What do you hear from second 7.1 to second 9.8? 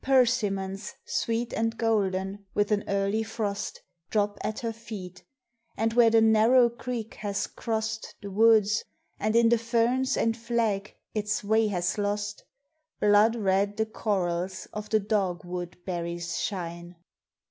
has crossed The woods, and in the